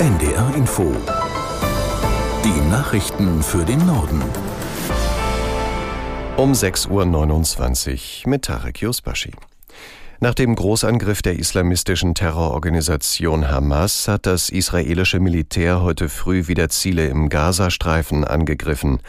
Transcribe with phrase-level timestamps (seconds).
[0.00, 0.96] NDR Info.
[2.42, 4.22] Die Nachrichten für den Norden.
[6.38, 9.32] Um 6.29 Uhr mit Tarek Yusbashi.
[10.22, 17.06] Nach dem Großangriff der islamistischen Terrororganisation Hamas hat das israelische Militär heute früh wieder Ziele
[17.08, 19.00] im Gazastreifen angegriffen.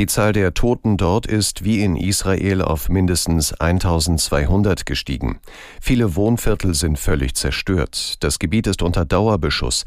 [0.00, 5.38] Die Zahl der Toten dort ist wie in Israel auf mindestens 1200 gestiegen.
[5.80, 8.16] Viele Wohnviertel sind völlig zerstört.
[8.20, 9.84] Das Gebiet ist unter Dauerbeschuss.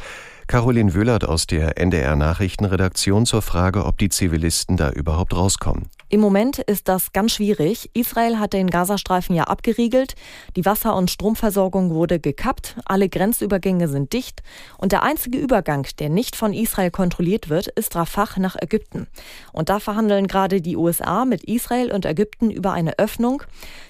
[0.48, 5.90] Caroline Wöhlert aus der NDR Nachrichtenredaktion zur Frage, ob die Zivilisten da überhaupt rauskommen.
[6.08, 7.90] Im Moment ist das ganz schwierig.
[7.94, 10.14] Israel hat den Gazastreifen ja abgeriegelt.
[10.56, 12.76] Die Wasser- und Stromversorgung wurde gekappt.
[12.86, 14.44] Alle Grenzübergänge sind dicht.
[14.78, 19.08] Und der einzige Übergang, der nicht von Israel kontrolliert wird, ist Rafah nach Ägypten.
[19.52, 23.42] Und da verhandeln gerade die USA mit Israel und Ägypten über eine Öffnung.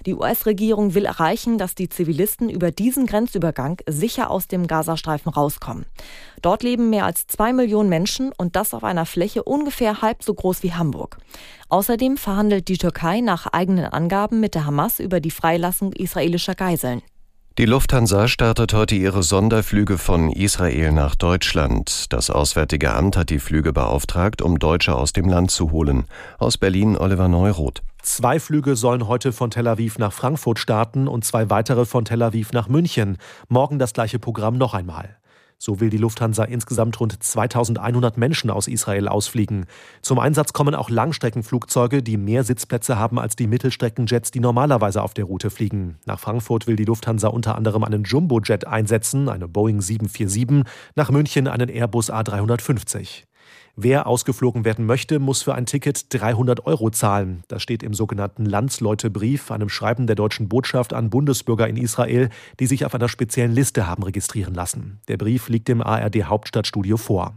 [0.06, 5.86] Die US-Regierung will erreichen, dass die Zivilisten über diesen Grenzübergang sicher aus dem Gazastreifen rauskommen.
[6.42, 10.34] Dort leben mehr als zwei Millionen Menschen und das auf einer Fläche ungefähr halb so
[10.34, 11.18] groß wie Hamburg.
[11.70, 17.02] Außerdem verhandelt die Türkei nach eigenen Angaben mit der Hamas über die Freilassung israelischer Geiseln.
[17.58, 22.12] Die Lufthansa startet heute ihre Sonderflüge von Israel nach Deutschland.
[22.14, 26.06] Das Auswärtige Amt hat die Flüge beauftragt, um Deutsche aus dem Land zu holen.
[26.38, 27.82] Aus Berlin Oliver Neuroth.
[28.02, 32.22] Zwei Flüge sollen heute von Tel Aviv nach Frankfurt starten und zwei weitere von Tel
[32.22, 33.18] Aviv nach München.
[33.48, 35.18] Morgen das gleiche Programm noch einmal.
[35.58, 39.66] So will die Lufthansa insgesamt rund 2100 Menschen aus Israel ausfliegen.
[40.02, 45.14] Zum Einsatz kommen auch Langstreckenflugzeuge, die mehr Sitzplätze haben als die Mittelstreckenjets, die normalerweise auf
[45.14, 45.98] der Route fliegen.
[46.06, 51.48] Nach Frankfurt will die Lufthansa unter anderem einen Jumbojet einsetzen, eine Boeing 747, nach München
[51.48, 53.24] einen Airbus A350.
[53.76, 57.44] Wer ausgeflogen werden möchte, muss für ein Ticket 300 Euro zahlen.
[57.50, 62.30] Das steht im sogenannten Landsleutebrief, einem Schreiben der deutschen Botschaft an Bundesbürger in Israel,
[62.60, 65.02] die sich auf einer speziellen Liste haben registrieren lassen.
[65.10, 67.34] Der Brief liegt dem ARD Hauptstadtstudio vor.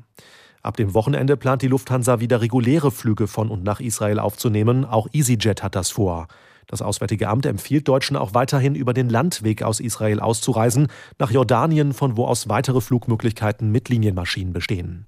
[0.63, 4.85] Ab dem Wochenende plant die Lufthansa wieder reguläre Flüge von und nach Israel aufzunehmen.
[4.85, 6.29] Auch EasyJet hat das vor.
[6.69, 10.89] Das Auswärtige Amt empfiehlt Deutschen auch weiterhin über den Landweg aus Israel auszureisen,
[11.19, 15.07] nach Jordanien, von wo aus weitere Flugmöglichkeiten mit Linienmaschinen bestehen.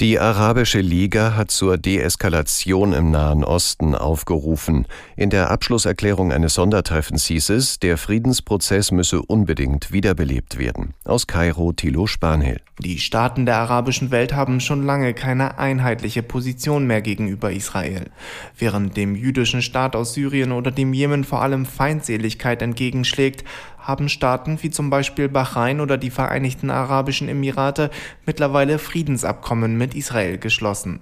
[0.00, 4.88] Die Arabische Liga hat zur Deeskalation im Nahen Osten aufgerufen.
[5.16, 10.94] In der Abschlusserklärung eines Sondertreffens hieß es, der Friedensprozess müsse unbedingt wiederbelebt werden.
[11.04, 12.60] Aus Kairo Thilo Spanhill.
[12.80, 18.10] Die Staaten der arabischen Welt haben schon lange keine einheitliche Position mehr gegenüber Israel.
[18.58, 23.44] Während dem jüdischen Staat aus Syrien oder dem Jemen vor allem Feindseligkeit entgegenschlägt,
[23.82, 27.90] haben Staaten wie zum Beispiel Bahrain oder die Vereinigten Arabischen Emirate
[28.26, 31.00] mittlerweile Friedensabkommen mit Israel geschlossen.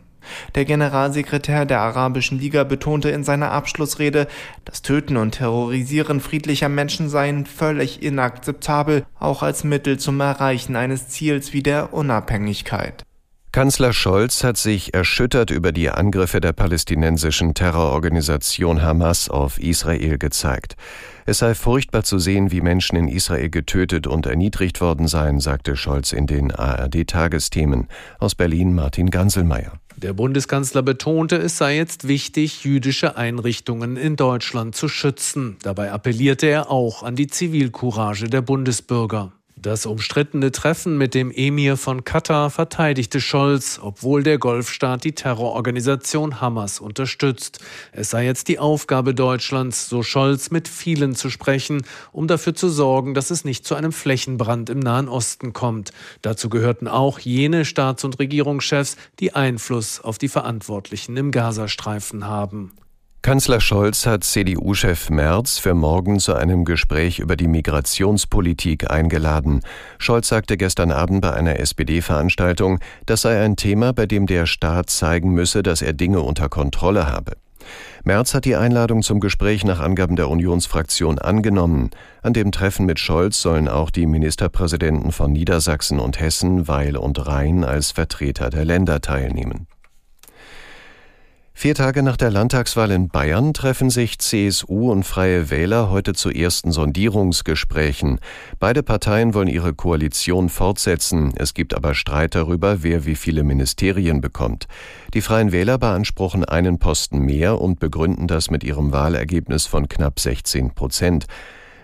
[0.54, 4.28] Der Generalsekretär der Arabischen Liga betonte in seiner Abschlussrede,
[4.64, 11.08] das Töten und Terrorisieren friedlicher Menschen seien völlig inakzeptabel, auch als Mittel zum Erreichen eines
[11.08, 13.04] Ziels wie der Unabhängigkeit.
[13.52, 20.76] Kanzler Scholz hat sich erschüttert über die Angriffe der palästinensischen Terrororganisation Hamas auf Israel gezeigt.
[21.26, 25.74] Es sei furchtbar zu sehen, wie Menschen in Israel getötet und erniedrigt worden seien, sagte
[25.74, 27.88] Scholz in den ARD-Tagesthemen.
[28.20, 29.72] Aus Berlin Martin Ganselmeier.
[29.96, 35.56] Der Bundeskanzler betonte, es sei jetzt wichtig, jüdische Einrichtungen in Deutschland zu schützen.
[35.62, 39.32] Dabei appellierte er auch an die Zivilcourage der Bundesbürger.
[39.62, 46.40] Das umstrittene Treffen mit dem Emir von Katar verteidigte Scholz, obwohl der Golfstaat die Terrororganisation
[46.40, 47.58] Hamas unterstützt.
[47.92, 52.70] Es sei jetzt die Aufgabe Deutschlands, so Scholz, mit vielen zu sprechen, um dafür zu
[52.70, 55.92] sorgen, dass es nicht zu einem Flächenbrand im Nahen Osten kommt.
[56.22, 62.72] Dazu gehörten auch jene Staats- und Regierungschefs, die Einfluss auf die Verantwortlichen im Gazastreifen haben.
[63.22, 69.60] Kanzler Scholz hat CDU-Chef Merz für morgen zu einem Gespräch über die Migrationspolitik eingeladen.
[69.98, 74.88] Scholz sagte gestern Abend bei einer SPD-Veranstaltung, das sei ein Thema, bei dem der Staat
[74.88, 77.32] zeigen müsse, dass er Dinge unter Kontrolle habe.
[78.04, 81.90] Merz hat die Einladung zum Gespräch nach Angaben der Unionsfraktion angenommen.
[82.22, 87.26] An dem Treffen mit Scholz sollen auch die Ministerpräsidenten von Niedersachsen und Hessen, Weil und
[87.26, 89.66] Rhein als Vertreter der Länder teilnehmen.
[91.60, 96.30] Vier Tage nach der Landtagswahl in Bayern treffen sich CSU und Freie Wähler heute zu
[96.30, 98.18] ersten Sondierungsgesprächen.
[98.58, 101.34] Beide Parteien wollen ihre Koalition fortsetzen.
[101.36, 104.68] Es gibt aber Streit darüber, wer wie viele Ministerien bekommt.
[105.12, 110.18] Die Freien Wähler beanspruchen einen Posten mehr und begründen das mit ihrem Wahlergebnis von knapp
[110.18, 111.26] 16 Prozent.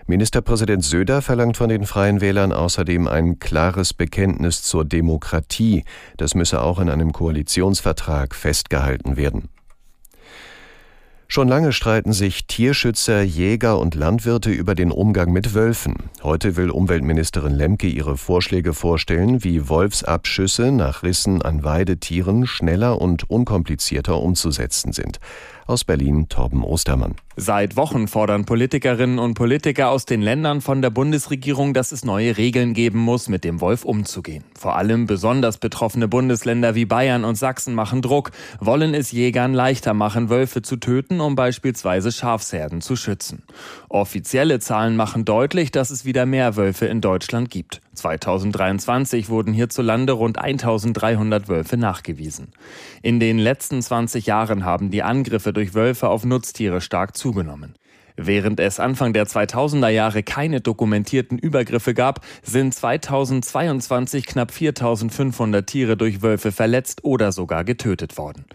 [0.07, 5.83] Ministerpräsident Söder verlangt von den Freien Wählern außerdem ein klares Bekenntnis zur Demokratie.
[6.17, 9.49] Das müsse auch in einem Koalitionsvertrag festgehalten werden.
[11.29, 15.95] Schon lange streiten sich Tierschützer, Jäger und Landwirte über den Umgang mit Wölfen.
[16.23, 23.29] Heute will Umweltministerin Lemke ihre Vorschläge vorstellen, wie Wolfsabschüsse nach Rissen an Weidetieren schneller und
[23.29, 25.19] unkomplizierter umzusetzen sind.
[25.67, 27.15] Aus Berlin Torben Ostermann.
[27.35, 32.37] Seit Wochen fordern Politikerinnen und Politiker aus den Ländern von der Bundesregierung, dass es neue
[32.37, 34.45] Regeln geben muss, mit dem Wolf umzugehen.
[34.57, 38.31] Vor allem besonders betroffene Bundesländer wie Bayern und Sachsen machen Druck,
[38.61, 43.43] wollen es Jägern leichter machen, Wölfe zu töten, um beispielsweise Schafsherden zu schützen.
[43.89, 47.81] Offizielle Zahlen machen deutlich, dass es wieder mehr Wölfe in Deutschland gibt.
[47.97, 52.53] 2023 wurden hierzulande rund 1300 Wölfe nachgewiesen.
[53.01, 57.75] In den letzten 20 Jahren haben die Angriffe durch Wölfe auf Nutztiere stark zugenommen.
[58.19, 65.95] Während es Anfang der 2000er Jahre keine dokumentierten Übergriffe gab, sind 2022 knapp 4500 Tiere
[65.95, 68.45] durch Wölfe verletzt oder sogar getötet worden.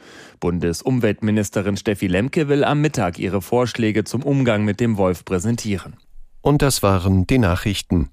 [0.41, 5.97] Bundesumweltministerin Steffi Lemke will am Mittag ihre Vorschläge zum Umgang mit dem Wolf präsentieren.
[6.41, 8.11] Und das waren die Nachrichten.